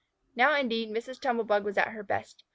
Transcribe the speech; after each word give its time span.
Now, 0.35 0.55
indeed, 0.57 0.89
Mrs. 0.89 1.19
Tumble 1.21 1.43
bug 1.43 1.63
was 1.63 1.77
at 1.77 1.89
her 1.89 2.01
best. 2.01 2.43